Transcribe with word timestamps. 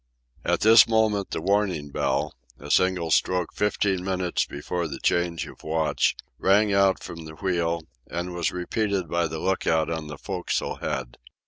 At 0.43 0.61
this 0.61 0.87
moment 0.87 1.29
the 1.29 1.41
warning 1.43 1.91
bell, 1.91 2.33
a 2.57 2.71
single 2.71 3.11
stroke 3.11 3.53
fifteen 3.53 4.03
minutes 4.03 4.47
before 4.47 4.87
the 4.87 4.97
change 4.97 5.45
of 5.45 5.61
watch, 5.61 6.15
rang 6.39 6.73
out 6.73 7.03
from 7.03 7.25
the 7.25 7.35
wheel 7.35 7.83
and 8.09 8.33
was 8.33 8.51
repeated 8.51 9.07
by 9.07 9.27
the 9.27 9.37
look 9.37 9.67
out 9.67 9.91
on 9.91 10.07
the 10.07 10.17
forecastle 10.17 10.77
head. 10.77 11.19